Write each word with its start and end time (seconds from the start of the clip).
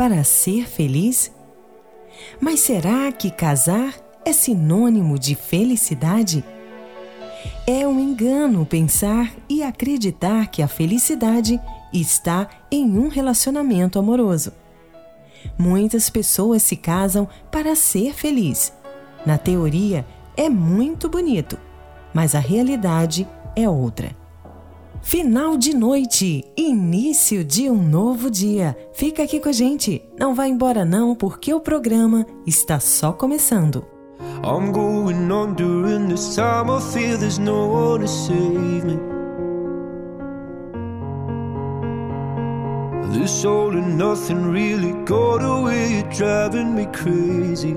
para 0.00 0.24
ser 0.24 0.66
feliz? 0.66 1.30
Mas 2.40 2.60
será 2.60 3.12
que 3.12 3.30
casar 3.30 3.94
é 4.24 4.32
sinônimo 4.32 5.18
de 5.18 5.34
felicidade? 5.34 6.42
É 7.66 7.86
um 7.86 8.00
engano 8.00 8.64
pensar 8.64 9.30
e 9.46 9.62
acreditar 9.62 10.46
que 10.46 10.62
a 10.62 10.68
felicidade 10.68 11.60
está 11.92 12.48
em 12.72 12.98
um 12.98 13.08
relacionamento 13.08 13.98
amoroso. 13.98 14.54
Muitas 15.58 16.08
pessoas 16.08 16.62
se 16.62 16.76
casam 16.76 17.28
para 17.52 17.76
ser 17.76 18.14
feliz. 18.14 18.72
Na 19.26 19.36
teoria, 19.36 20.06
é 20.34 20.48
muito 20.48 21.10
bonito, 21.10 21.58
mas 22.14 22.34
a 22.34 22.38
realidade 22.38 23.28
é 23.54 23.68
outra. 23.68 24.19
Final 25.02 25.56
de 25.56 25.74
noite, 25.74 26.44
início 26.56 27.42
de 27.42 27.70
um 27.70 27.82
novo 27.82 28.30
dia. 28.30 28.76
Fica 28.92 29.22
aqui 29.22 29.40
com 29.40 29.48
a 29.48 29.52
gente, 29.52 30.02
não 30.18 30.34
vá 30.34 30.46
embora 30.46 30.84
não, 30.84 31.14
porque 31.14 31.52
o 31.52 31.60
programa 31.60 32.26
está 32.46 32.78
só 32.78 33.10
começando. 33.12 33.84
I'm 34.44 34.72
going 34.72 35.28
this 36.08 36.34
time 36.34 36.70
I 36.70 36.80
feel 36.80 37.18
there's 37.18 37.38
no 37.38 37.68
one 37.68 38.00
to 38.02 38.08
save 38.08 38.84
me 38.84 38.98
This 43.12 43.44
all 43.44 43.76
and 43.76 43.98
nothing 43.98 44.50
really 44.50 44.92
got 45.04 45.42
away, 45.42 46.04
driving 46.10 46.74
me 46.74 46.86
crazy 46.86 47.76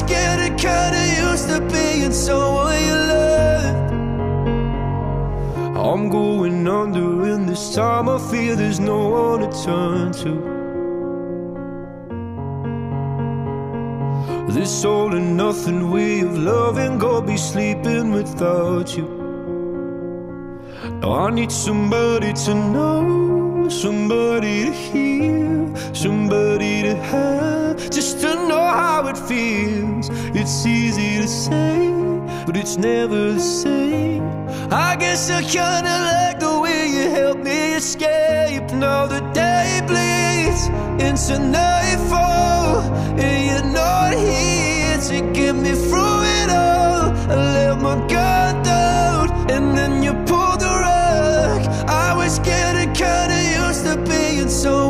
Was 0.00 0.08
getting 0.10 0.56
kinda 0.56 1.02
used 1.28 1.48
to 1.48 1.60
being 1.60 2.12
someone 2.12 2.78
you 2.88 2.96
loved. 3.12 3.92
I'm 5.76 6.08
going 6.08 6.66
under, 6.66 7.08
and 7.32 7.46
this 7.46 7.74
time 7.74 8.08
I 8.08 8.18
feel 8.18 8.56
there's 8.56 8.80
no 8.80 8.98
one 9.08 9.40
to 9.40 9.50
turn 9.64 10.12
to. 10.22 10.32
This 14.48 14.84
all 14.86 15.14
and 15.14 15.36
nothing 15.36 15.90
way 15.90 16.20
of 16.20 16.38
loving, 16.38 16.96
go 16.98 17.20
be 17.20 17.36
sleeping 17.36 18.10
without 18.12 18.96
you. 18.96 19.08
Now 21.00 21.26
I 21.26 21.30
need 21.30 21.52
somebody 21.52 22.32
to 22.44 22.54
know, 22.54 23.68
somebody 23.68 24.64
to 24.64 24.72
hear, 24.72 25.74
somebody 25.92 26.82
to 26.84 26.94
have, 26.94 27.79
just 27.90 28.20
to 28.20 28.34
know 28.48 28.60
how 28.60 29.06
it 29.08 29.18
feels. 29.18 30.08
It's 30.34 30.64
easy 30.64 31.20
to 31.22 31.28
say, 31.28 31.90
but 32.46 32.56
it's 32.56 32.76
never 32.76 33.32
the 33.32 33.40
same. 33.40 34.22
I 34.70 34.96
guess 34.96 35.30
I 35.30 35.42
kinda 35.42 35.94
like 36.12 36.38
the 36.38 36.60
way 36.60 36.86
you 36.86 37.10
help 37.10 37.38
me 37.38 37.74
escape. 37.74 38.70
Now 38.72 39.06
the 39.06 39.20
day 39.32 39.80
bleeds 39.88 40.68
into 41.06 41.38
nightfall, 41.38 42.80
and 43.18 43.38
you're 43.48 43.72
not 43.72 44.12
here 44.14 44.98
to 45.08 45.32
get 45.32 45.54
me 45.56 45.72
through 45.72 46.22
it 46.38 46.50
all. 46.50 47.10
I 47.32 47.36
let 47.56 47.80
my 47.80 47.96
guard 48.06 48.62
down, 48.62 49.30
and 49.50 49.76
then 49.76 50.02
you 50.04 50.12
pull 50.30 50.56
the 50.64 50.72
rug. 50.86 51.60
I 51.88 52.14
was 52.14 52.38
getting 52.38 52.92
kinda 52.92 53.38
used 53.64 53.84
to 53.86 53.96
being 54.10 54.48
someone 54.48 54.89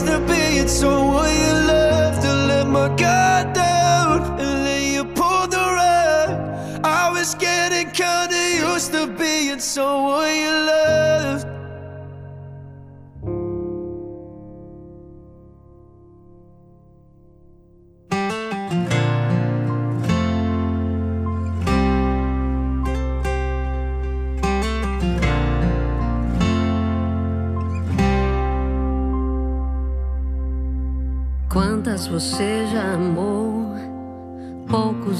used 0.00 0.12
to 0.12 0.18
being 0.26 0.68
someone 0.68 1.30
you 1.30 1.52
love. 1.68 2.22
To 2.22 2.32
let 2.48 2.66
my 2.66 2.88
guard 2.96 3.52
down, 3.52 4.22
and 4.40 4.66
then 4.66 4.94
you 4.94 5.04
pulled 5.04 5.50
the 5.50 5.58
rug. 5.58 6.84
I 6.84 7.10
was 7.10 7.34
getting 7.34 7.90
kinda 7.90 8.40
used 8.72 8.92
to 8.92 9.06
being 9.06 9.60
someone 9.60 10.34
you 10.34 10.50
loved. 10.50 10.79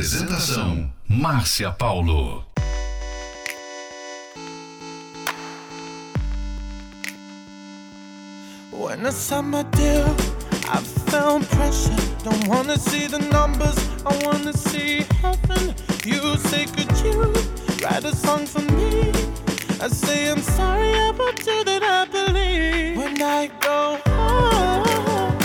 Apresentação: 0.00 0.90
Márcia 1.06 1.70
Paulo. 1.72 2.42
When 8.72 9.04
I 9.04 9.10
signed 9.10 9.50
my 9.50 9.62
deal, 9.64 10.06
I 10.70 10.80
felt 11.10 11.46
pressure. 11.50 11.94
Don't 12.24 12.48
wanna 12.48 12.78
see 12.78 13.08
the 13.08 13.18
numbers, 13.18 13.76
I 14.06 14.16
wanna 14.24 14.54
see 14.54 15.04
heaven. 15.20 15.74
You 16.06 16.38
say, 16.48 16.64
could 16.64 16.90
you 17.04 17.34
write 17.84 18.06
a 18.06 18.16
song 18.16 18.46
for 18.46 18.62
me? 18.72 19.12
I 19.82 19.88
say, 19.88 20.30
I'm 20.30 20.40
sorry 20.40 20.92
about 21.10 21.46
you 21.46 21.62
that 21.62 21.82
I 21.82 22.06
believe. 22.06 22.96
When 22.96 23.20
I 23.20 23.50
go 23.60 23.98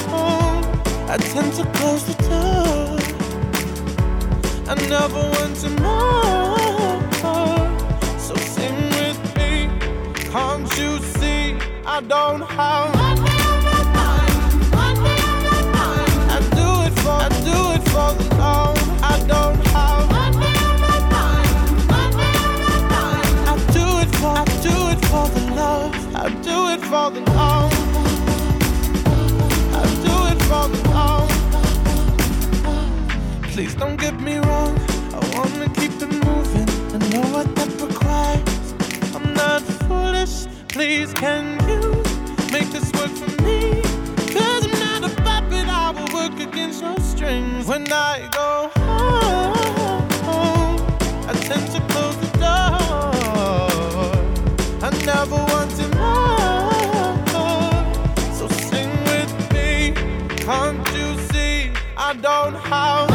home, 0.08 0.64
I 1.10 1.18
tend 1.18 1.54
to 1.56 1.66
close 1.78 2.06
the 2.06 2.14
door. 2.30 3.05
I 4.68 4.74
never 4.90 5.20
want 5.20 5.56
to 5.58 5.70
know. 5.70 6.56
So 8.18 8.36
sing 8.36 8.76
with 8.98 9.20
me. 9.38 9.70
Can't 10.32 10.68
you 10.78 10.98
see 11.18 11.56
I 11.86 12.02
don't 12.02 12.42
have 12.42 12.96
money 12.96 13.30
on 13.52 13.64
my 13.64 13.84
mind? 13.94 14.36
Money 14.74 15.16
on 15.30 15.38
my 15.46 15.62
mind. 15.78 16.18
I 16.32 16.40
do 16.58 16.68
it 16.88 16.94
for, 17.02 17.14
I 17.14 17.30
do 17.50 17.58
it 17.76 17.84
for 17.94 18.10
the 18.18 18.26
love. 18.38 18.78
I 19.04 19.20
don't 19.28 19.62
have 19.68 20.10
money 20.10 20.54
on 20.68 20.76
my 20.82 20.98
mind. 21.14 21.54
Money 21.94 22.30
on 22.46 22.56
my 22.66 22.78
mind. 22.92 23.36
I 23.48 23.56
do 23.78 23.86
it 24.04 24.12
for, 24.18 24.34
I 24.34 24.46
do 24.66 24.76
it 24.94 25.02
for 25.06 25.26
the 25.30 25.44
love. 25.54 25.94
I 26.16 26.18
do 26.42 26.58
it 26.74 26.82
for 26.82 27.06
the 27.12 27.22
love. 27.32 27.74
I 29.76 29.84
do 30.08 30.16
it 30.32 30.40
for 30.50 30.66
the 30.74 30.80
love. 30.90 31.30
Please 33.54 33.74
don't 33.76 33.96
get 33.96 34.20
me 34.20 34.36
Please, 40.96 41.14
can 41.16 41.60
you 41.68 41.82
make 42.54 42.70
this 42.72 42.90
work 42.94 43.12
for 43.12 43.30
me? 43.44 43.82
Cause 44.32 44.64
I'm 44.66 44.72
not 44.80 45.04
a 45.04 45.10
puppet. 45.24 45.68
I 45.68 45.92
will 45.92 46.08
work 46.14 46.40
against 46.40 46.82
your 46.82 46.98
strings. 47.02 47.68
When 47.68 47.92
I 47.92 48.30
go 48.32 48.72
home, 48.80 50.80
I 51.28 51.34
tend 51.34 51.70
to 51.74 51.82
close 51.92 52.16
the 52.24 52.30
door. 52.38 53.12
I 54.82 54.90
never 55.06 55.36
want 55.36 55.72
to 55.80 55.88
know. 55.98 56.72
So 58.32 58.48
sing 58.48 58.90
with 59.12 59.34
me. 59.52 59.92
Can't 60.46 60.88
you 60.94 61.18
see? 61.28 61.74
I 61.98 62.14
don't 62.14 62.56
have. 62.56 63.15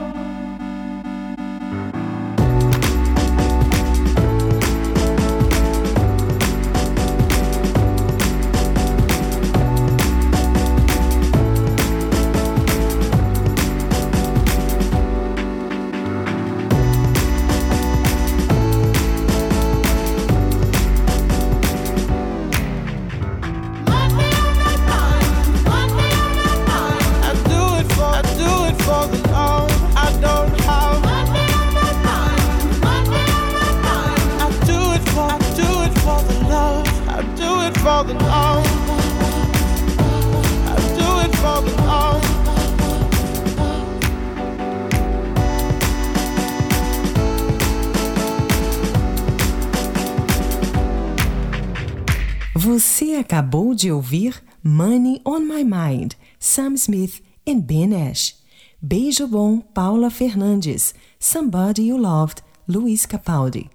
Você 52.73 53.15
acabou 53.15 53.75
de 53.75 53.91
ouvir 53.91 54.41
Money 54.63 55.19
on 55.25 55.41
My 55.41 55.61
Mind, 55.61 56.13
Sam 56.39 56.75
Smith 56.75 57.21
e 57.45 57.53
Ben 57.53 58.09
Ash. 58.09 58.37
Beijo 58.81 59.27
bom, 59.27 59.59
Paula 59.59 60.09
Fernandes. 60.09 60.95
Somebody 61.19 61.89
You 61.89 61.97
Loved, 61.97 62.41
Luiz 62.65 63.05
Capaldi. 63.05 63.69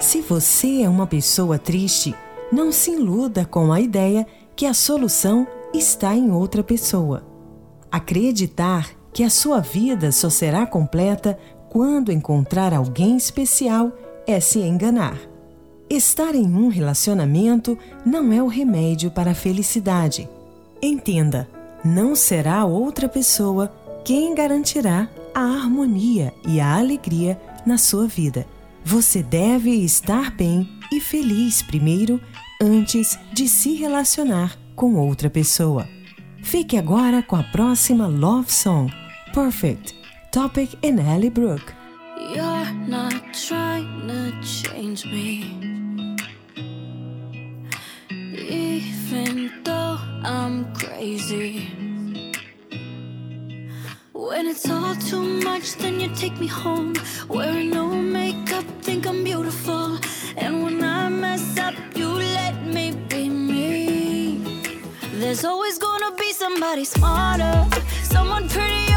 Se 0.00 0.22
você 0.22 0.80
é 0.80 0.88
uma 0.88 1.06
pessoa 1.06 1.58
triste, 1.58 2.14
não 2.50 2.72
se 2.72 2.92
iluda 2.92 3.44
com 3.44 3.70
a 3.70 3.82
ideia 3.82 4.26
que 4.56 4.64
a 4.64 4.72
solução 4.72 5.46
está 5.74 6.16
em 6.16 6.30
outra 6.30 6.64
pessoa. 6.64 7.22
Acreditar 7.92 8.88
que 9.12 9.22
a 9.22 9.30
sua 9.30 9.60
vida 9.60 10.10
só 10.10 10.28
será 10.28 10.66
completa 10.66 11.38
quando 11.74 12.12
encontrar 12.12 12.72
alguém 12.72 13.16
especial 13.16 13.90
é 14.28 14.38
se 14.38 14.60
enganar. 14.60 15.18
Estar 15.90 16.32
em 16.32 16.46
um 16.46 16.68
relacionamento 16.68 17.76
não 18.06 18.32
é 18.32 18.40
o 18.40 18.46
remédio 18.46 19.10
para 19.10 19.32
a 19.32 19.34
felicidade. 19.34 20.28
Entenda, 20.80 21.48
não 21.84 22.14
será 22.14 22.64
outra 22.64 23.08
pessoa 23.08 23.74
quem 24.04 24.36
garantirá 24.36 25.10
a 25.34 25.40
harmonia 25.40 26.32
e 26.46 26.60
a 26.60 26.78
alegria 26.78 27.40
na 27.66 27.76
sua 27.76 28.06
vida. 28.06 28.46
Você 28.84 29.20
deve 29.20 29.70
estar 29.70 30.30
bem 30.30 30.68
e 30.92 31.00
feliz 31.00 31.60
primeiro 31.60 32.20
antes 32.62 33.18
de 33.32 33.48
se 33.48 33.74
relacionar 33.74 34.56
com 34.76 34.94
outra 34.94 35.28
pessoa. 35.28 35.88
Fique 36.40 36.76
agora 36.76 37.20
com 37.20 37.34
a 37.34 37.42
próxima 37.42 38.06
Love 38.06 38.52
Song, 38.52 38.92
Perfect, 39.34 40.03
Topic 40.34 40.70
in 40.82 40.98
Ellie 40.98 41.28
Brook. 41.30 41.72
You're 42.18 42.72
not 42.88 43.22
trying 43.32 44.08
to 44.08 44.32
change 44.42 45.06
me. 45.06 45.44
Even 48.10 49.62
though 49.62 49.96
I'm 50.24 50.74
crazy. 50.74 51.68
When 54.12 54.48
it's 54.48 54.68
all 54.68 54.96
too 54.96 55.22
much, 55.22 55.76
then 55.76 56.00
you 56.00 56.08
take 56.16 56.36
me 56.40 56.48
home. 56.48 56.94
Wearing 57.28 57.70
no 57.70 57.86
makeup, 57.90 58.64
think 58.82 59.06
I'm 59.06 59.22
beautiful. 59.22 60.00
And 60.36 60.64
when 60.64 60.82
I 60.82 61.10
mess 61.10 61.56
up, 61.58 61.74
you 61.94 62.08
let 62.08 62.56
me 62.66 62.90
be 63.08 63.28
me. 63.28 64.72
There's 65.12 65.44
always 65.44 65.78
gonna 65.78 66.12
be 66.16 66.32
somebody 66.32 66.84
smarter, 66.84 67.54
someone 68.02 68.48
prettier 68.48 68.93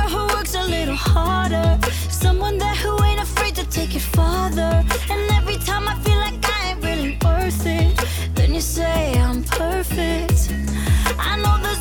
little 0.68 0.96
harder, 0.96 1.80
someone 2.10 2.58
there 2.58 2.76
who 2.76 3.02
ain't 3.04 3.22
afraid 3.22 3.56
to 3.56 3.66
take 3.70 3.96
it 3.96 4.02
farther. 4.02 4.84
And 5.10 5.32
every 5.32 5.58
time 5.58 5.88
I 5.88 5.96
feel 6.00 6.18
like 6.18 6.38
I 6.44 6.70
ain't 6.70 6.84
really 6.84 7.18
worth 7.24 7.66
it, 7.66 8.00
then 8.36 8.54
you 8.54 8.62
say 8.62 9.18
I'm 9.20 9.44
perfect. 9.44 10.54
I 11.20 11.38
know 11.42 11.58
there's 11.64 11.77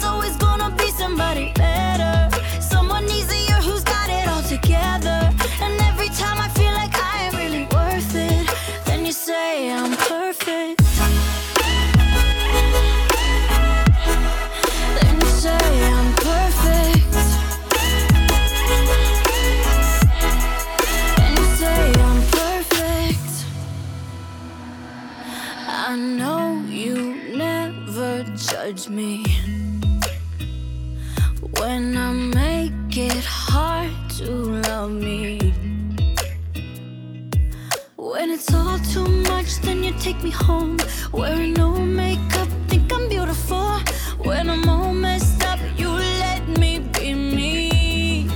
take 40.16 40.24
me 40.24 40.30
home. 40.30 40.76
Wearing 41.12 41.52
no 41.54 41.76
makeup, 41.76 42.48
think 42.68 42.92
I'm 42.92 43.08
beautiful. 43.08 43.80
When 44.18 44.48
I'm 44.50 44.68
all 44.68 44.92
messed 44.92 45.44
up, 45.44 45.58
you 45.76 45.90
let 45.90 46.46
me 46.58 46.78
be 46.78 47.14
me. 47.14 48.28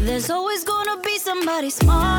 There's 0.00 0.30
always 0.30 0.64
gonna 0.64 1.00
be 1.02 1.18
somebody 1.18 1.70
smarter, 1.70 2.17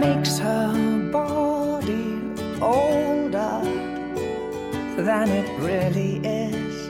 Makes 0.00 0.38
her 0.38 1.10
body 1.10 2.20
older 2.60 3.60
than 4.96 5.28
it 5.30 5.48
really 5.60 6.16
is. 6.18 6.88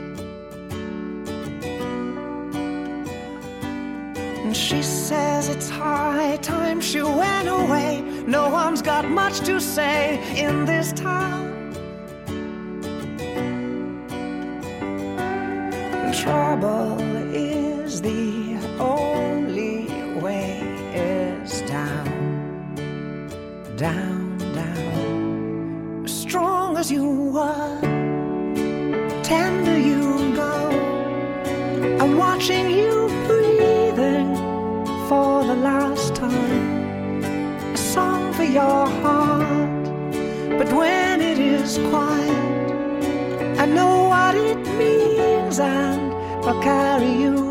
And 4.43 4.55
she 4.55 4.81
says 4.81 5.49
it's 5.49 5.69
high 5.69 6.37
time 6.41 6.81
she 6.81 7.01
went 7.01 7.47
away. 7.47 8.01
No 8.27 8.49
one's 8.49 8.81
got 8.81 9.07
much 9.09 9.39
to 9.41 9.61
say 9.61 10.19
in 10.37 10.65
this 10.65 10.91
town. 10.91 11.73
Trouble 16.13 17.14
you 26.91 27.31
were, 27.31 27.79
tender 29.23 29.77
you 29.77 30.35
go. 30.35 30.53
I'm 31.99 32.17
watching 32.17 32.69
you 32.69 33.07
breathing 33.27 34.35
for 35.07 35.43
the 35.43 35.55
last 35.55 36.15
time. 36.15 37.23
A 37.73 37.77
song 37.77 38.33
for 38.33 38.43
your 38.43 38.87
heart, 39.01 39.85
but 40.59 40.71
when 40.73 41.21
it 41.21 41.39
is 41.39 41.77
quiet, 41.89 43.59
I 43.59 43.65
know 43.65 44.09
what 44.09 44.35
it 44.35 44.57
means 44.77 45.59
and 45.59 46.13
I'll 46.45 46.61
carry 46.61 47.11
you 47.23 47.44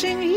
watching 0.00 0.27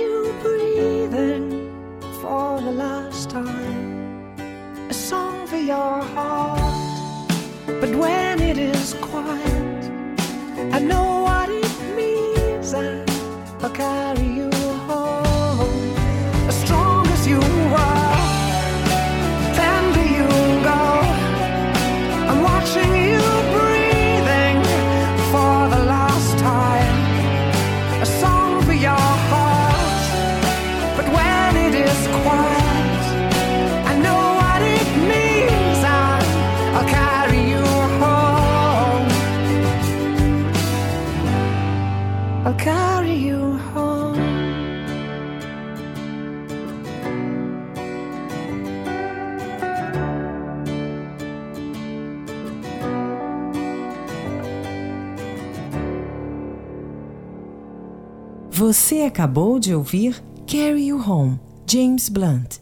acabou 59.22 59.60
de 59.60 59.76
ouvir 59.76 60.20
Carry 60.48 60.88
You 60.88 60.98
Home, 61.08 61.40
James 61.70 62.10
Blunt. 62.10 62.56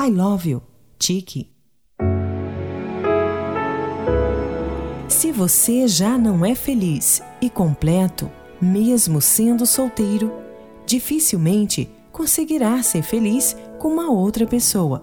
I 0.00 0.10
Love 0.10 0.48
You, 0.48 0.62
Tiki. 0.98 1.50
Se 5.08 5.30
você 5.30 5.86
já 5.86 6.16
não 6.16 6.42
é 6.42 6.54
feliz 6.54 7.20
e 7.38 7.50
completo, 7.50 8.30
mesmo 8.58 9.20
sendo 9.20 9.66
solteiro, 9.66 10.32
dificilmente 10.86 11.86
conseguirá 12.10 12.82
ser 12.82 13.02
feliz 13.02 13.54
com 13.78 13.88
uma 13.88 14.10
outra 14.10 14.46
pessoa. 14.46 15.02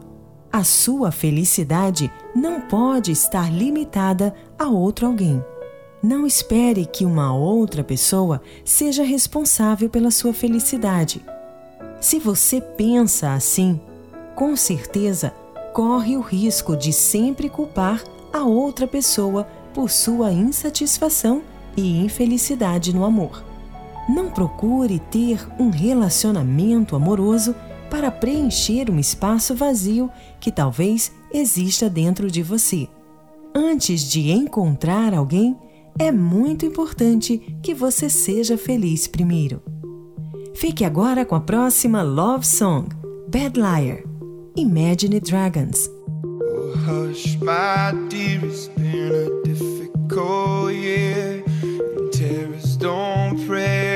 A 0.51 0.63
sua 0.63 1.11
felicidade 1.11 2.11
não 2.35 2.59
pode 2.61 3.11
estar 3.11 3.53
limitada 3.53 4.33
a 4.57 4.65
outro 4.67 5.05
alguém. 5.05 5.43
Não 6.03 6.27
espere 6.27 6.85
que 6.85 7.05
uma 7.05 7.33
outra 7.33 7.81
pessoa 7.81 8.41
seja 8.65 9.03
responsável 9.03 9.89
pela 9.89 10.11
sua 10.11 10.33
felicidade. 10.33 11.23
Se 12.01 12.19
você 12.19 12.59
pensa 12.59 13.33
assim, 13.33 13.79
com 14.35 14.53
certeza 14.57 15.33
corre 15.71 16.17
o 16.17 16.21
risco 16.21 16.75
de 16.75 16.91
sempre 16.91 17.47
culpar 17.47 18.03
a 18.33 18.43
outra 18.43 18.85
pessoa 18.85 19.47
por 19.73 19.89
sua 19.89 20.33
insatisfação 20.33 21.41
e 21.77 22.03
infelicidade 22.03 22.93
no 22.93 23.05
amor. 23.05 23.41
Não 24.09 24.29
procure 24.29 24.99
ter 24.99 25.47
um 25.57 25.69
relacionamento 25.69 26.97
amoroso 26.97 27.55
para 27.89 28.11
preencher 28.11 28.91
um 28.91 28.99
espaço 28.99 29.55
vazio 29.55 30.11
que 30.37 30.51
talvez 30.51 31.13
exista 31.33 31.89
dentro 31.89 32.29
de 32.29 32.43
você. 32.43 32.89
Antes 33.55 34.01
de 34.01 34.31
encontrar 34.31 35.13
alguém, 35.13 35.57
é 35.99 36.11
muito 36.11 36.65
importante 36.65 37.37
que 37.61 37.73
você 37.73 38.09
seja 38.09 38.57
feliz 38.57 39.07
primeiro. 39.07 39.61
Fique 40.55 40.83
agora 40.83 41.25
com 41.25 41.35
a 41.35 41.41
próxima 41.41 42.01
Love 42.01 42.45
Song, 42.45 42.87
Bad 43.27 43.59
Liar, 43.59 44.03
Imagine 44.55 45.19
Dragons. 45.19 45.89
Oh, 46.23 46.73
hush, 46.87 47.37
my 47.41 47.91
dear, 48.09 48.43
it's 48.45 48.67
been 48.69 49.11
a 49.11 49.43
difficult 49.43 50.73
year. 50.73 51.43
And 51.63 52.79
don't 52.79 53.45
prey 53.45 53.92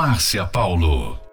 Márcia 0.00 0.46
Paulo. 0.46 1.29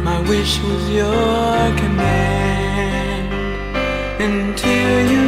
My 0.04 0.20
wish 0.28 0.60
was 0.62 0.90
your 0.90 1.76
command 1.78 3.34
until 4.22 5.12
you. 5.12 5.23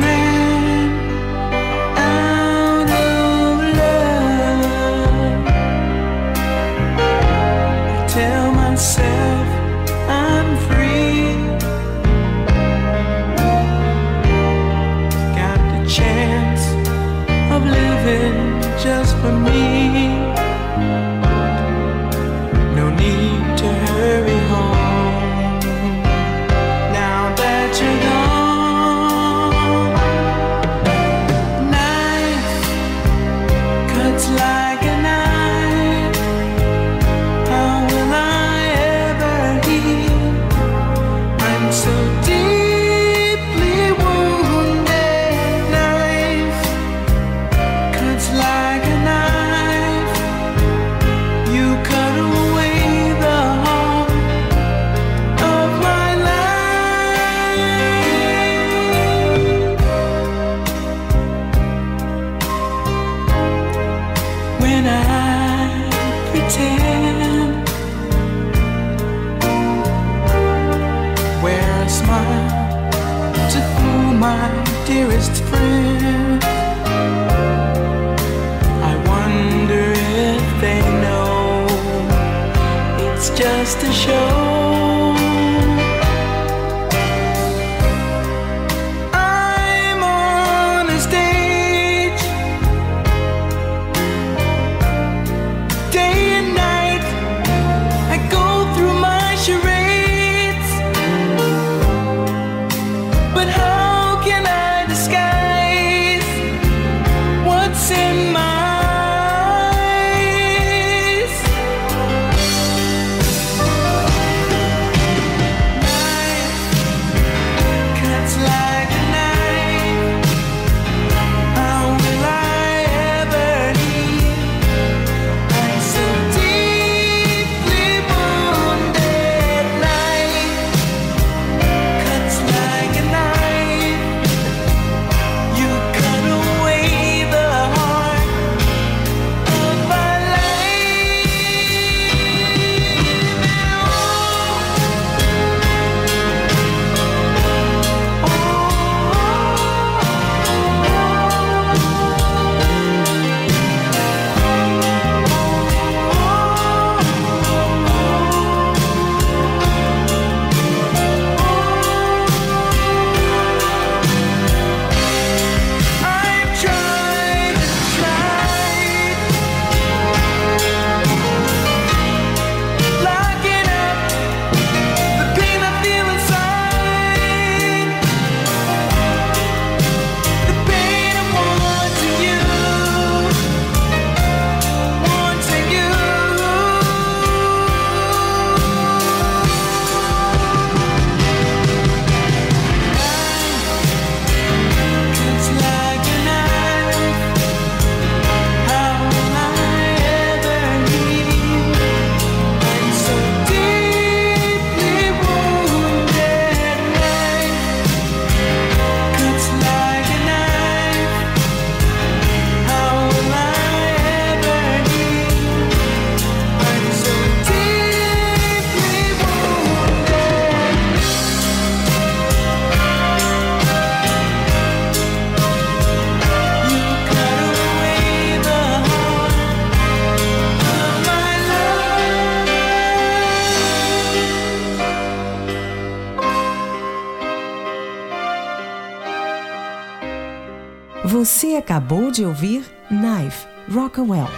Acabou 241.75 242.09
de 242.09 242.23
ouvir 242.23 242.63
Knife, 242.87 243.45
Rockwell. 243.69 244.29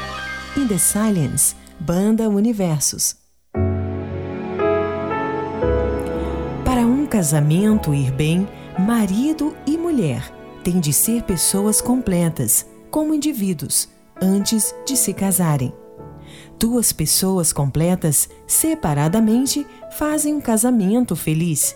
In 0.57 0.67
the 0.67 0.79
Silence, 0.79 1.55
Banda 1.79 2.27
Universos. 2.27 3.15
Para 6.65 6.81
um 6.81 7.05
casamento 7.05 7.93
ir 7.93 8.11
bem, 8.11 8.47
marido 8.79 9.55
e 9.67 9.77
mulher 9.77 10.33
têm 10.63 10.79
de 10.79 10.91
ser 10.91 11.21
pessoas 11.21 11.79
completas, 11.79 12.65
como 12.89 13.13
indivíduos, 13.13 13.88
antes 14.19 14.73
de 14.83 14.97
se 14.97 15.13
casarem. 15.13 15.71
Duas 16.59 16.91
pessoas 16.91 17.53
completas, 17.53 18.27
separadamente, 18.47 19.63
fazem 19.95 20.33
um 20.33 20.41
casamento 20.41 21.15
feliz. 21.15 21.75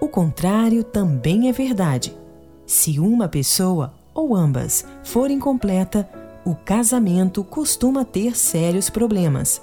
O 0.00 0.08
contrário 0.08 0.82
também 0.82 1.50
é 1.50 1.52
verdade. 1.52 2.16
Se 2.64 2.98
uma 2.98 3.28
pessoa 3.28 3.92
ou 4.14 4.34
ambas 4.34 4.84
forem 5.02 5.38
completa, 5.38 6.08
o 6.44 6.54
casamento 6.54 7.44
costuma 7.44 8.04
ter 8.04 8.36
sérios 8.36 8.90
problemas. 8.90 9.62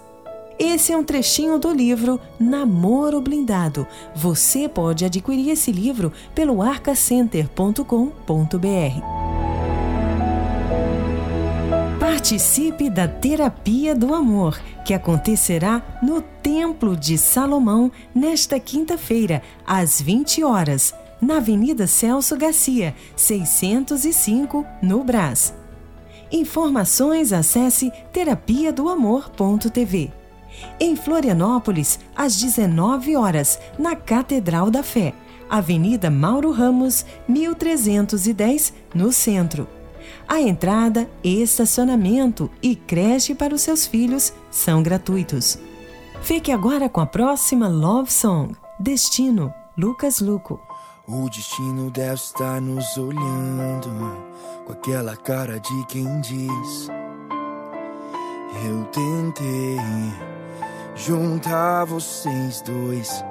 Esse 0.57 0.91
é 0.91 0.97
um 0.97 1.03
trechinho 1.03 1.57
do 1.57 1.71
livro 1.71 2.19
Namoro 2.37 3.21
Blindado. 3.21 3.87
Você 4.13 4.67
pode 4.67 5.05
adquirir 5.05 5.51
esse 5.51 5.71
livro 5.71 6.11
pelo 6.35 6.61
arcacenter.com.br. 6.61 9.19
Participe 11.97 12.89
da 12.89 13.07
Terapia 13.07 13.95
do 13.95 14.13
Amor, 14.13 14.59
que 14.83 14.93
acontecerá 14.93 15.81
no 16.03 16.21
Templo 16.21 16.97
de 16.97 17.17
Salomão 17.17 17.89
nesta 18.13 18.59
quinta-feira, 18.59 19.41
às 19.65 20.01
20 20.01 20.43
horas, 20.43 20.93
na 21.21 21.37
Avenida 21.37 21.87
Celso 21.87 22.35
Garcia, 22.37 22.95
605, 23.15 24.65
no 24.81 25.03
Brás. 25.03 25.53
Informações 26.31 27.33
acesse 27.33 27.91
terapia 28.13 28.71
do 28.71 28.87
amor.tv. 28.87 30.11
Em 30.79 30.95
Florianópolis, 30.95 31.99
às 32.15 32.37
19 32.37 33.15
horas, 33.15 33.59
na 33.77 33.95
Catedral 33.95 34.69
da 34.69 34.83
Fé, 34.83 35.13
Avenida 35.49 36.11
Mauro 36.11 36.51
Ramos, 36.51 37.05
1310, 37.27 38.73
no 38.93 39.11
centro. 39.11 39.67
A 40.27 40.39
entrada, 40.39 41.09
estacionamento 41.23 42.51
e 42.61 42.75
creche 42.75 43.33
para 43.33 43.53
os 43.53 43.61
seus 43.61 43.87
filhos 43.87 44.31
são 44.51 44.83
gratuitos. 44.83 45.57
Fique 46.21 46.51
agora 46.51 46.87
com 46.87 47.01
a 47.01 47.05
próxima 47.05 47.67
Love 47.67 48.11
Song, 48.11 48.55
Destino, 48.79 49.51
Lucas 49.77 50.19
Luco. 50.19 50.68
O 51.11 51.27
destino 51.27 51.89
deve 51.89 52.13
estar 52.13 52.61
nos 52.61 52.95
olhando 52.95 53.89
com 54.63 54.73
aquela 54.73 55.17
cara 55.17 55.59
de 55.59 55.85
quem 55.87 56.21
diz: 56.21 56.87
Eu 58.63 58.85
tentei 58.91 59.79
juntar 60.95 61.85
vocês 61.85 62.61
dois. 62.61 63.25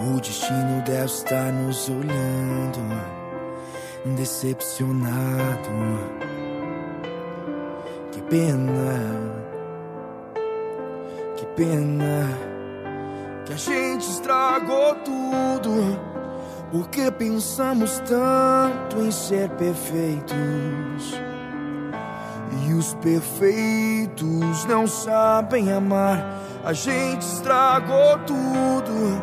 O 0.00 0.20
destino 0.20 0.82
deve 0.84 1.06
estar 1.06 1.50
nos 1.50 1.88
olhando, 1.88 2.78
decepcionado. 4.14 5.70
Que 8.12 8.20
pena, 8.20 9.32
que 11.38 11.46
pena, 11.56 12.28
que 13.46 13.54
a 13.54 13.56
gente 13.56 14.02
estragou 14.02 14.94
tudo. 14.96 16.15
Porque 16.70 17.10
pensamos 17.10 18.00
tanto 18.00 19.00
em 19.00 19.10
ser 19.10 19.48
perfeitos. 19.50 21.20
E 22.66 22.72
os 22.72 22.94
perfeitos 22.94 24.64
não 24.66 24.86
sabem 24.86 25.72
amar. 25.72 26.24
A 26.64 26.72
gente 26.72 27.22
estragou 27.22 28.18
tudo 28.26 29.22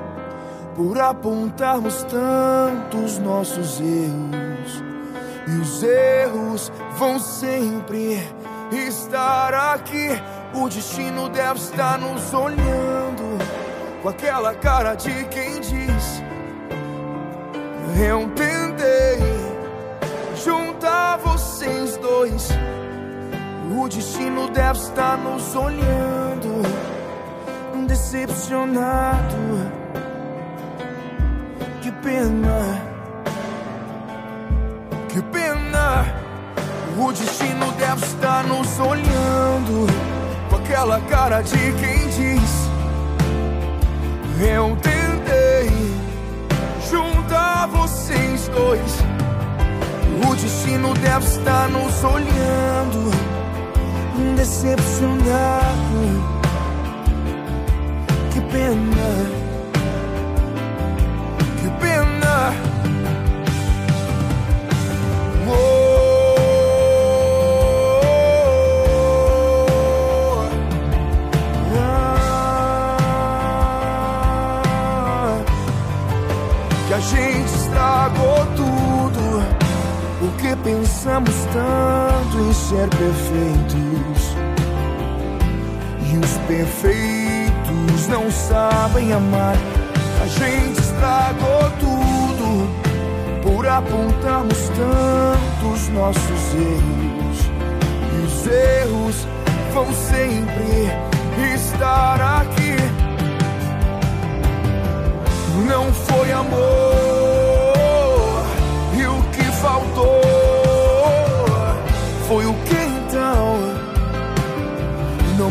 por 0.75 0.97
apontarmos 0.99 2.03
tantos 2.03 3.19
nossos 3.19 3.79
erros. 3.81 4.83
E 5.45 5.51
os 5.59 5.83
erros 5.83 6.71
vão 6.97 7.19
sempre 7.19 8.25
estar 8.71 9.53
aqui. 9.53 10.09
O 10.53 10.69
destino 10.69 11.27
deve 11.27 11.59
estar 11.59 11.99
nos 11.99 12.33
olhando 12.33 13.37
com 14.01 14.07
aquela 14.09 14.53
cara 14.53 14.95
de 14.95 15.25
quem 15.25 15.59
diz: 15.59 16.22
Eu 17.95 18.27
tentei 18.29 19.19
juntar 20.43 21.17
vocês 21.17 21.95
dois. 21.97 22.49
O 23.77 23.87
destino 23.87 24.49
deve 24.49 24.79
estar 24.79 25.17
nos 25.17 25.55
olhando, 25.55 26.63
decepcionado. 27.87 29.71
Que 31.81 31.91
pena, 31.91 32.81
que 35.09 35.21
pena. 35.21 36.05
O 36.97 37.11
destino 37.11 37.71
deve 37.73 38.05
estar 38.05 38.43
nos 38.43 38.79
olhando, 38.79 39.87
com 40.49 40.55
aquela 40.55 40.99
cara 41.01 41.41
de 41.41 41.57
quem 41.57 42.07
diz: 42.09 42.69
Eu 44.39 44.75
tentei 44.77 45.02
vocês 47.73 48.47
dois. 48.49 49.03
O 50.25 50.35
destino 50.35 50.93
deve 50.93 51.25
estar 51.25 51.67
nos 51.69 52.03
olhando, 52.03 53.11
decepcionado. 54.35 56.33
Que 58.31 58.41
pena, 58.41 59.09
que 61.59 61.69
pena. 61.81 62.53
Ah, 75.25 75.41
que 76.87 76.93
a 76.93 76.99
gente 76.99 77.62
estragou 78.03 78.45
tudo. 78.55 79.43
Porque 80.19 80.55
pensamos 80.57 81.35
tanto 81.53 82.37
em 82.37 82.53
ser 82.53 82.89
perfeitos. 82.89 84.35
E 86.11 86.17
os 86.17 86.37
perfeitos 86.47 88.07
não 88.09 88.29
sabem 88.31 89.13
amar. 89.13 89.55
A 90.21 90.27
gente 90.27 90.79
estragou 90.79 91.71
tudo 91.79 92.69
por 93.41 93.67
apontarmos 93.67 94.69
tantos 94.69 95.89
nossos 95.89 96.53
erros. 96.53 97.51
E 98.11 98.25
os 98.25 98.47
erros 98.47 99.27
vão 99.73 99.87
sempre 99.93 101.53
estar 101.53 102.41
aqui. 102.41 102.75
Não 105.67 105.93
foi 105.93 106.31
amor, 106.31 107.22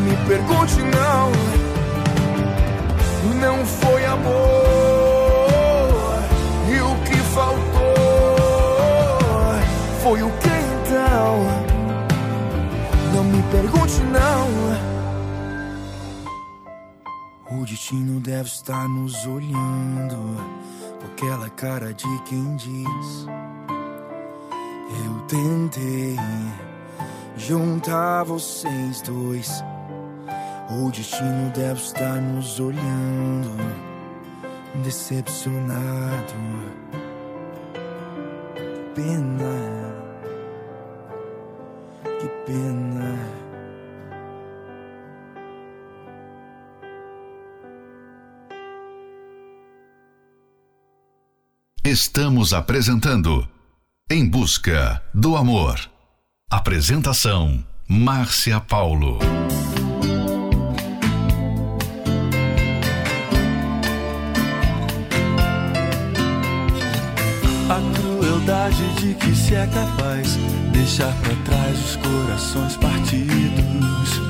me 0.03 0.17
pergunte, 0.27 0.77
não. 0.83 1.33
Não 3.41 3.67
foi 3.67 4.05
amor, 4.05 4.31
e 6.69 6.81
o 6.81 6.95
que 7.05 7.17
faltou 7.35 7.93
foi 10.03 10.23
o 10.23 10.31
que 10.39 10.49
então? 10.49 11.45
Não 13.15 13.25
me 13.25 13.43
pergunte, 13.51 14.01
não. 14.03 14.49
O 17.51 17.65
destino 17.65 18.21
deve 18.21 18.49
estar 18.49 18.89
nos 18.89 19.27
olhando 19.27 20.37
com 21.01 21.07
aquela 21.13 21.49
cara 21.51 21.93
de 21.93 22.23
quem 22.25 22.57
diz: 22.57 23.27
Eu 25.05 25.21
tentei 25.29 26.17
juntar 27.37 28.25
vocês 28.25 29.03
dois. 29.03 29.63
O 30.75 30.91
destino 30.91 31.51
deve 31.51 31.79
estar 31.79 32.19
nos 32.19 32.59
olhando, 32.59 33.51
decepcionado. 34.83 36.33
Pena, 38.95 39.95
que 42.03 42.29
pena. 42.47 43.19
Estamos 51.85 52.55
apresentando 52.55 53.47
Em 54.11 54.27
busca 54.27 55.03
do 55.13 55.37
amor. 55.37 55.79
Apresentação: 56.51 57.63
Márcia 57.87 58.59
Paulo. 58.59 59.19
De 68.71 69.15
que 69.15 69.35
se 69.35 69.57
é 69.57 69.67
capaz 69.67 70.37
deixar 70.73 71.13
para 71.17 71.35
trás 71.45 71.79
os 71.79 71.97
corações 71.97 72.77
partidos. 72.77 74.21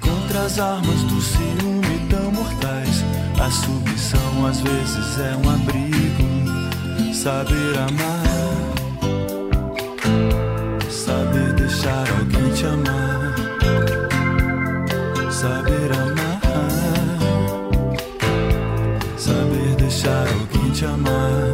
Contra 0.00 0.40
as 0.42 0.58
armas 0.58 1.02
do 1.02 1.20
ciúme 1.20 1.98
tão 2.08 2.32
mortais, 2.32 3.04
a 3.38 3.50
submissão 3.50 4.46
às 4.46 4.60
vezes 4.60 5.18
é 5.18 5.36
um 5.36 5.50
abrigo. 5.50 6.24
Saber 7.12 7.78
amar, 7.78 8.24
saber 10.90 11.52
deixar 11.54 12.08
alguém 12.18 12.50
te 12.52 12.66
amar, 12.66 13.34
saber 15.30 15.92
amar, 15.92 16.40
saber 19.18 19.76
deixar 19.76 20.26
alguém 20.28 20.70
te 20.72 20.84
amar. 20.86 21.53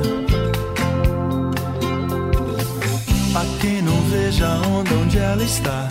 Ela 5.31 5.45
está 5.45 5.87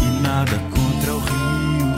e 0.00 0.22
nada 0.22 0.58
contra 0.70 1.12
o 1.14 1.18
rio. 1.18 1.94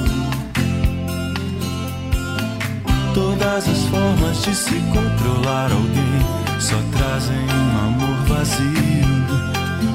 Todas 3.15 3.69
as 3.69 3.85
formas 3.87 4.43
de 4.43 4.55
se 4.55 4.75
controlar 4.93 5.71
alguém 5.71 6.21
só 6.59 6.77
trazem 6.97 7.37
um 7.39 7.79
amor 7.87 8.17
vazio. 8.27 8.91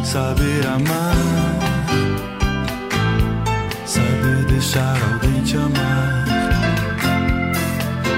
Saber 0.04 0.66
amar, 0.68 1.16
saber 3.86 4.46
deixar 4.46 4.98
alguém 5.12 5.42
te 5.44 5.58
amar, 5.58 6.26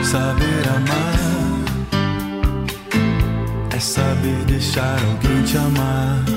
saber 0.03 0.69
amar 0.75 1.17
é 3.75 3.80
saber 3.80 4.45
deixar 4.45 4.99
alguém 5.03 5.41
te 5.43 5.57
amar. 5.57 6.37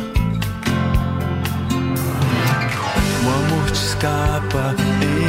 Escapa 4.01 4.75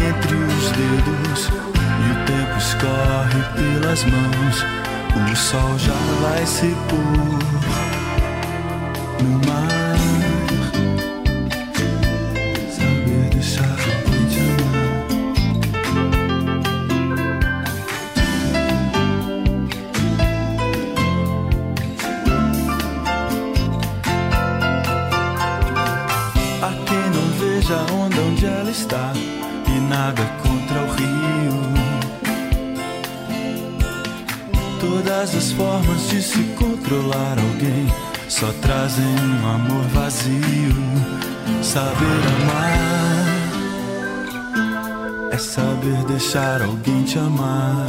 entre 0.08 0.36
os 0.36 0.72
dedos 0.72 1.50
e 1.50 2.12
o 2.12 2.16
tempo 2.26 2.58
escorre 2.58 3.42
pelas 3.54 4.06
mãos. 4.06 4.66
O 5.30 5.36
sol 5.36 5.78
já 5.78 5.94
vai 6.22 6.46
se 6.46 6.74
pôr 6.88 7.61
Saber 41.72 42.22
amar 42.36 43.32
é 45.32 45.38
saber 45.38 46.04
deixar 46.06 46.62
alguém 46.62 47.06
te 47.06 47.18
amar. 47.18 47.88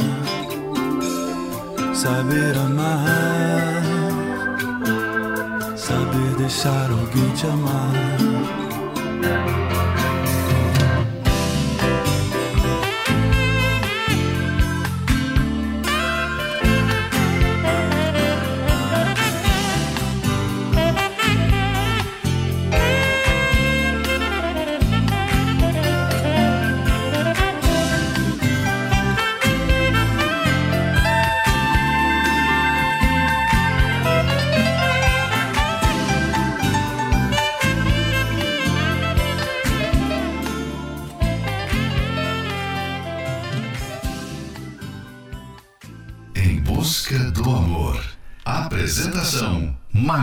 Saber 1.93 2.57
amar, 2.59 3.83
saber 5.75 6.35
deixar 6.37 6.89
alguém 6.91 7.29
te 7.31 7.45
amar. 7.45 7.91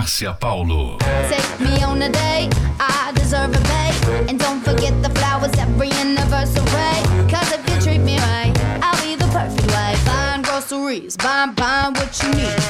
Márcia 0.01 0.33
Paulo. 0.41 0.97
Take 1.29 1.61
me 1.61 1.85
on 1.85 2.01
a 2.01 2.09
date, 2.09 2.49
I 2.81 3.13
deserve 3.15 3.55
a 3.55 3.61
bait. 3.61 4.31
And 4.31 4.41
don't 4.41 4.63
forget 4.63 4.95
the 5.03 5.11
flowers 5.11 5.53
every 5.59 5.91
anniversary. 5.93 6.65
Cause 7.29 7.53
if 7.53 7.61
you 7.69 7.81
treat 7.83 7.99
me 7.99 8.17
right, 8.17 8.55
I'll 8.81 8.97
be 9.05 9.15
the 9.15 9.27
perfect 9.27 9.67
wife. 9.69 10.03
Buying 10.07 10.41
groceries, 10.41 11.19
buying, 11.19 11.53
buying 11.53 11.93
what 11.93 12.19
you 12.23 12.31
need. 12.33 12.70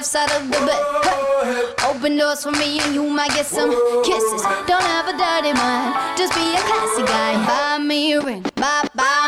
Left 0.00 0.06
side 0.06 0.32
of 0.32 0.48
the 0.48 0.60
bed. 0.64 0.82
Hey. 1.44 1.74
Open 1.90 2.16
doors 2.16 2.42
for 2.42 2.52
me 2.52 2.80
and 2.80 2.94
you 2.94 3.02
might 3.02 3.30
get 3.32 3.44
some 3.44 3.70
kisses. 4.02 4.42
Don't 4.66 4.82
have 4.94 5.08
a 5.08 5.12
dirty 5.12 5.52
mind, 5.52 6.16
just 6.16 6.32
be 6.34 6.40
a 6.40 6.60
classy 6.68 7.02
guy. 7.02 7.32
Buy 7.46 7.84
me 7.84 8.12
a 8.14 8.20
ring, 8.20 8.42
buy, 8.54 8.88
buy 8.94 9.19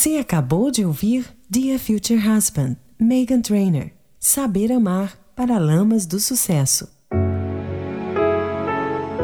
Você 0.00 0.16
acabou 0.16 0.70
de 0.70 0.82
ouvir 0.82 1.26
Dear 1.50 1.78
Future 1.78 2.18
Husband, 2.26 2.74
Megan 2.98 3.42
Trainor. 3.42 3.90
Saber 4.18 4.72
amar 4.72 5.14
para 5.36 5.58
lamas 5.58 6.06
do 6.06 6.18
sucesso. 6.18 6.88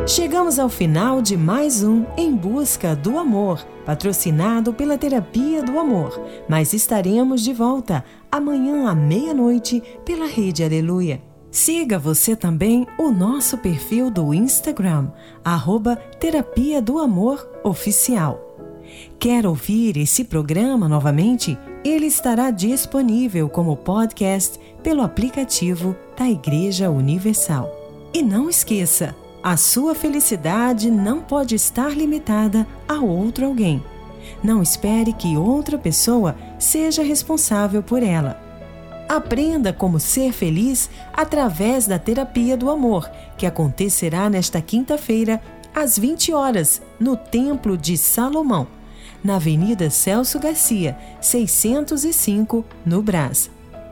Chegamos 0.07 0.59
ao 0.59 0.69
final 0.69 1.23
de 1.23 1.35
mais 1.35 1.83
um 1.83 2.05
Em 2.15 2.37
Busca 2.37 2.95
do 2.95 3.17
Amor, 3.17 3.67
patrocinado 3.87 4.75
pela 4.75 4.99
Terapia 4.99 5.63
do 5.63 5.79
Amor. 5.79 6.21
Mas 6.47 6.75
estaremos 6.75 7.41
de 7.41 7.55
volta 7.55 8.05
amanhã 8.31 8.87
à 8.87 8.95
meia-noite 8.95 9.83
pela 10.05 10.27
Rede 10.27 10.63
Aleluia. 10.63 11.23
Siga 11.51 11.99
você 11.99 12.37
também 12.37 12.87
o 12.99 13.11
nosso 13.11 13.57
perfil 13.57 14.11
do 14.11 14.35
Instagram, 14.35 15.11
arroba 15.43 15.97
Terapia 15.97 16.83
do 16.83 16.99
Amor 16.99 17.49
Oficial. 17.65 18.46
Quer 19.19 19.47
ouvir 19.47 19.97
esse 19.97 20.25
programa 20.25 20.89
novamente? 20.89 21.59
Ele 21.85 22.07
estará 22.07 22.51
disponível 22.51 23.49
como 23.49 23.77
podcast 23.77 24.59
pelo 24.83 25.03
aplicativo 25.03 25.97
da 26.17 26.29
Igreja 26.29 26.91
Universal. 26.91 27.71
E 28.13 28.23
não 28.23 28.49
esqueça, 28.49 29.15
a 29.43 29.57
sua 29.57 29.95
felicidade 29.95 30.91
não 30.91 31.21
pode 31.21 31.55
estar 31.55 31.97
limitada 31.97 32.67
a 32.89 32.95
outro 32.95 33.47
alguém. 33.47 33.83
Não 34.43 34.63
espere 34.63 35.13
que 35.13 35.37
outra 35.37 35.79
pessoa 35.79 36.37
seja 36.59 37.03
responsável 37.03 37.83
por 37.83 38.03
ela. 38.03 38.41
Aprenda 39.09 39.73
como 39.73 40.01
ser 40.01 40.33
feliz 40.33 40.91
através 41.13 41.87
da 41.87 41.99
terapia 41.99 42.57
do 42.57 42.71
amor, 42.71 43.09
que 43.39 43.47
acontecerá 43.47 44.29
nesta 44.29 44.61
quinta-feira, 44.61 45.41
às 45.73 45.97
20 45.97 46.33
horas, 46.33 46.83
no 46.99 47.17
Templo 47.17 47.77
de 47.77 47.97
Salomão, 47.97 48.67
na 49.27 49.37
Avenida 49.37 49.91
Celso 49.91 50.39
Garcia, 50.39 50.97
605, 51.21 52.65
no 52.87 53.03
Brás. 53.03 53.51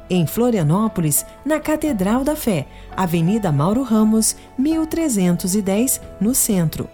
Em 0.09 0.26
Florianópolis, 0.26 1.26
na 1.45 1.59
Catedral 1.59 2.22
da 2.22 2.37
Fé, 2.37 2.68
Avenida 2.97 3.51
Mauro 3.51 3.82
Ramos, 3.82 4.37
1310, 4.57 6.01
no 6.20 6.35
centro. 6.35 6.89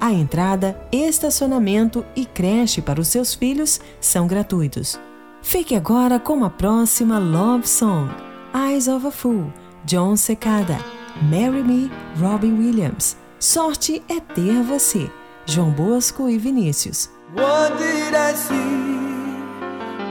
A 0.00 0.12
entrada, 0.12 0.76
estacionamento 0.90 2.04
e 2.16 2.26
creche 2.26 2.82
para 2.82 3.00
os 3.00 3.08
seus 3.08 3.32
filhos 3.32 3.80
são 4.00 4.26
gratuitos. 4.26 4.98
Fique 5.40 5.76
agora 5.76 6.18
com 6.18 6.44
a 6.44 6.50
próxima 6.50 7.18
Love 7.18 7.68
Song, 7.68 8.10
Eyes 8.52 8.88
of 8.88 9.06
a 9.06 9.10
Fool, 9.10 9.52
John 9.84 10.16
Secada, 10.16 10.78
Marry 11.22 11.62
Me, 11.62 11.90
Robin 12.18 12.58
Williams. 12.58 13.16
Sorte 13.38 14.02
é 14.08 14.18
ter 14.18 14.62
você, 14.62 15.08
João 15.46 15.70
Bosco 15.70 16.28
e 16.28 16.38
Vinícius. 16.38 17.13
What 17.34 17.78
did 17.78 18.14
I 18.14 18.32
see? 18.34 18.54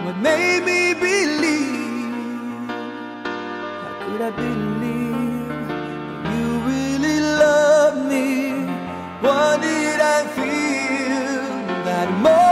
What 0.06 0.18
made 0.18 0.66
me 0.66 0.94
believe? 0.94 2.68
How 2.68 3.94
could 4.02 4.22
I 4.22 4.32
believe 4.32 5.58
you 6.34 6.48
really 6.68 7.20
love 7.22 8.06
me? 8.12 8.52
What 9.22 9.62
did 9.62 10.02
I 10.02 10.28
feel 10.36 11.86
that 11.86 12.12
moment? 12.22 12.43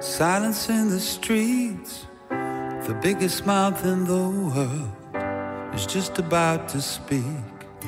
Silence 0.00 0.68
in 0.68 0.88
the 0.88 1.00
streets. 1.00 2.06
The 2.28 2.98
biggest 3.02 3.46
mouth 3.46 3.84
in 3.84 4.04
the 4.04 4.28
world 4.54 5.74
is 5.74 5.86
just 5.86 6.18
about 6.18 6.68
to 6.70 6.80
speak. 6.80 7.24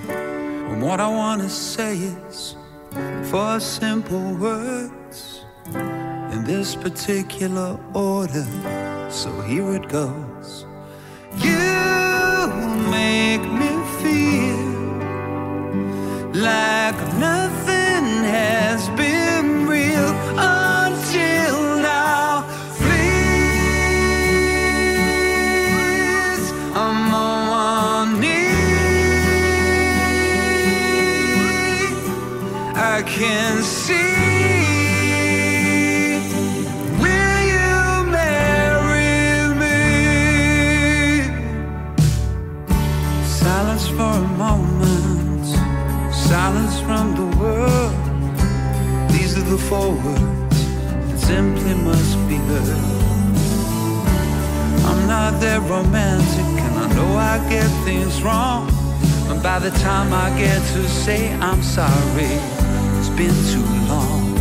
And 0.08 0.82
what 0.82 1.00
I 1.00 1.08
want 1.08 1.42
to 1.42 1.48
say 1.48 1.96
is 1.96 2.56
four 3.30 3.60
simple 3.60 4.34
words 4.34 5.44
in 6.32 6.44
this 6.44 6.74
particular 6.74 7.78
order. 7.94 8.46
So 9.10 9.30
here 9.42 9.74
it 9.74 9.88
goes. 9.88 10.66
You 11.38 12.48
make 12.90 13.44
me 13.60 13.72
feel 14.00 14.72
like 16.34 16.98
nothing 17.18 17.61
I 32.92 33.00
can 33.00 33.62
see. 33.62 33.94
Will 37.00 37.40
you 37.54 38.04
marry 38.12 39.48
me? 39.60 41.24
Silence 43.24 43.88
for 43.88 44.12
a 44.24 44.28
moment, 44.36 45.46
silence 46.12 46.80
from 46.80 47.16
the 47.16 47.28
world. 47.38 47.94
These 49.10 49.38
are 49.38 49.48
the 49.48 49.56
four 49.56 49.92
words 49.92 50.60
that 51.08 51.18
simply 51.18 51.72
must 51.72 52.18
be 52.28 52.36
heard. 52.36 52.76
I'm 54.84 55.06
not 55.06 55.40
that 55.40 55.62
romantic, 55.62 56.50
and 56.64 56.74
I 56.84 56.86
know 56.94 57.16
I 57.16 57.38
get 57.48 57.70
things 57.86 58.22
wrong. 58.22 58.70
And 59.30 59.42
by 59.42 59.58
the 59.58 59.70
time 59.78 60.12
I 60.12 60.28
get 60.38 60.60
to 60.74 60.86
say 60.86 61.32
I'm 61.40 61.62
sorry, 61.62 62.51
been 63.16 63.34
too 63.52 63.88
long. 63.88 64.31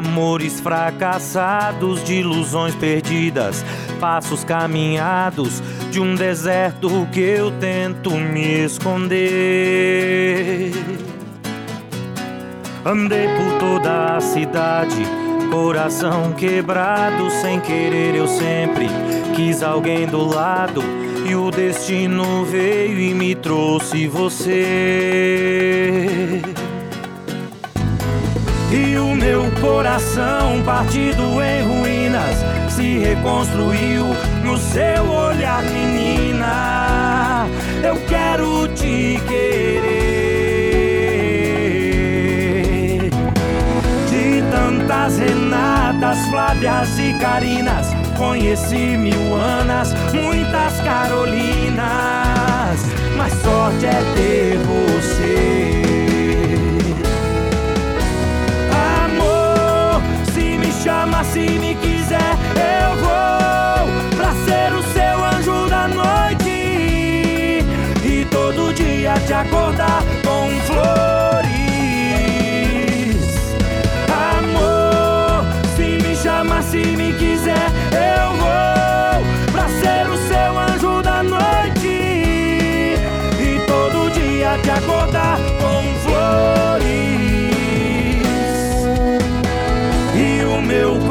Amores 0.00 0.58
fracassados, 0.60 2.02
de 2.02 2.14
ilusões 2.14 2.74
perdidas, 2.74 3.62
passos 4.00 4.42
caminhados 4.42 5.62
de 5.90 6.00
um 6.00 6.14
deserto 6.14 7.06
que 7.12 7.20
eu 7.20 7.50
tento 7.52 8.10
me 8.12 8.64
esconder. 8.64 9.12
Andei 12.84 13.28
por 13.28 13.58
toda 13.58 14.16
a 14.16 14.20
cidade, 14.22 15.04
coração 15.50 16.32
quebrado, 16.32 17.30
sem 17.30 17.60
querer 17.60 18.14
eu 18.14 18.26
sempre 18.26 18.88
quis 19.36 19.62
alguém 19.62 20.06
do 20.06 20.24
lado. 20.26 20.82
E 21.28 21.34
o 21.34 21.50
destino 21.50 22.44
veio 22.46 22.98
e 22.98 23.12
me 23.12 23.34
trouxe 23.34 24.06
você. 24.08 24.60
Coração 29.60 30.62
partido 30.64 31.42
em 31.42 31.62
ruínas 31.62 32.36
se 32.68 32.98
reconstruiu 32.98 34.06
no 34.44 34.56
seu 34.56 35.08
olhar, 35.10 35.62
menina. 35.64 37.46
Eu 37.82 37.96
quero 38.08 38.68
te 38.68 39.20
querer. 39.26 39.90
De 44.08 44.42
tantas 44.50 45.18
Renatas, 45.18 46.18
Flávias 46.28 46.98
e 46.98 47.12
Carinas, 47.14 47.88
conheci 48.16 48.96
mil 48.96 49.34
Anas, 49.34 49.92
muitas 50.12 50.80
Carolinas, 50.80 51.80
mas 53.16 53.32
sorte 53.42 53.86
é 53.86 54.02
ter 54.14 54.58
você. 54.58 55.69
Se 61.24 61.40
me 61.58 61.74
quiser, 61.74 62.36
eu 62.56 62.96
vou 62.96 63.88
pra 64.16 64.32
ser 64.44 64.72
o 64.72 64.82
seu 64.82 65.24
anjo 65.24 65.68
da 65.68 65.86
noite. 65.88 67.64
E 68.02 68.24
todo 68.30 68.72
dia 68.72 69.14
te 69.26 69.32
acordar 69.32 70.02
com 70.24 70.50
flores. 70.66 71.50
Amor, 74.08 75.44
se 75.76 75.98
me 76.02 76.16
chama, 76.16 76.62
se 76.62 76.78
me 76.78 77.12
quiser, 77.12 77.70
eu 77.92 78.32
vou 78.36 79.22
pra 79.52 79.68
ser 79.68 80.08
o 80.08 80.16
seu 80.28 80.58
anjo 80.58 81.02
da 81.02 81.22
noite. 81.22 82.96
E 83.38 83.60
todo 83.66 84.10
dia 84.12 84.58
te 84.62 84.70
acordar 84.70 85.38
com 85.60 85.80
meu 86.08 86.99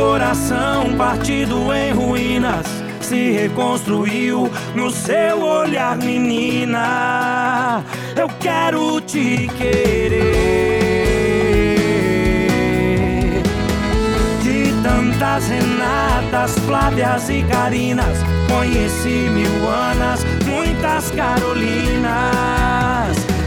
coração 0.10 0.98
partido 0.98 1.72
em 1.72 1.92
ruínas 1.92 2.66
se 3.00 3.30
reconstruiu 3.30 4.50
no 4.74 4.90
seu 4.90 5.40
olhar, 5.40 5.96
menina. 5.98 7.84
Eu 8.16 8.28
quero 8.40 9.00
te 9.02 9.48
querer. 9.56 10.24
De 14.42 14.74
tantas 14.82 15.48
Renatas, 15.48 16.58
Flávias 16.66 17.30
e 17.30 17.44
Carinas, 17.44 18.18
conheci 18.48 19.30
mil 19.30 19.70
Anas, 19.70 20.26
muitas 20.48 21.12
Carolinas. 21.12 22.10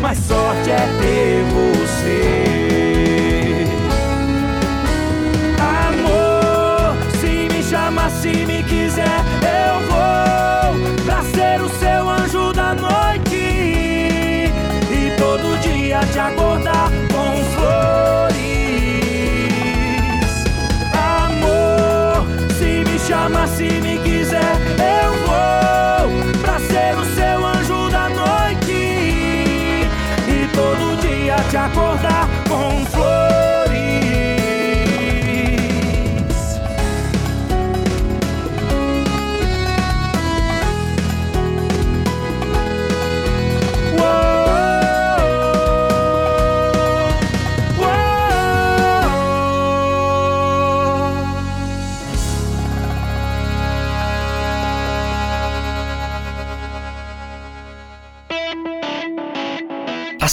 Mas 0.00 0.16
sorte 0.18 0.70
é 0.70 0.86
ter 1.00 1.42
você. 1.52 2.61
Se 8.22 8.46
me 8.46 8.62
quiser, 8.62 9.18
eu 9.42 9.80
vou 9.90 11.04
pra 11.04 11.22
ser 11.24 11.60
o 11.60 11.68
seu 11.68 12.08
anjo 12.08 12.52
da 12.52 12.72
noite 12.72 13.34
e 14.90 15.12
todo 15.18 15.58
dia 15.60 15.98
te 16.12 16.20
acordar 16.20 16.88
com 17.12 17.44
flores. 17.56 18.52
Amor, 20.94 22.24
se 22.56 22.84
me 22.88 22.96
chama 23.00 23.44
se 23.48 23.64
me 23.64 23.98
quiser, 23.98 24.51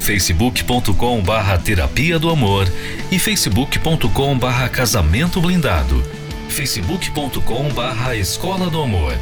facebook.com 0.00 1.20
barra 1.20 1.58
terapia 1.58 2.18
do 2.18 2.30
amor 2.30 2.66
e 3.12 3.18
facebook.com 3.18 4.38
barra 4.38 4.68
casamento 4.68 5.40
blindado, 5.40 6.02
facebook.com 6.48 7.68
barra 7.68 8.16
escola 8.16 8.68
do 8.68 8.82
amor, 8.82 9.14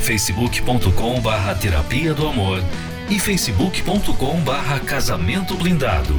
facebook.com 0.00 1.20
barra 1.20 1.54
terapia 1.54 2.14
do 2.14 2.26
amor 2.26 2.62
e 3.08 3.18
facebook.com 3.18 4.40
barra 4.40 4.80
casamento 4.80 5.54
blindado. 5.54 6.16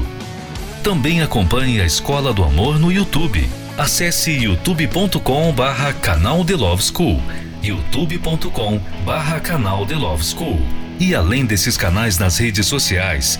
Também 0.84 1.22
acompanhe 1.22 1.82
a 1.82 1.86
Escola 1.86 2.34
do 2.34 2.44
Amor 2.44 2.78
no 2.78 2.92
YouTube. 2.92 3.50
Acesse 3.78 4.32
youtube.com 4.32 5.52
barra 5.54 5.94
canal 5.94 6.44
The 6.44 6.56
Love 6.56 6.84
School, 6.84 7.22
youtube.com 7.64 8.80
barra 9.06 9.40
canal 9.40 9.86
The 9.86 9.96
Love 9.96 10.24
School. 10.24 10.60
E 11.00 11.16
além 11.16 11.46
desses 11.46 11.78
canais 11.78 12.18
nas 12.20 12.38
redes 12.38 12.68
sociais, 12.68 13.40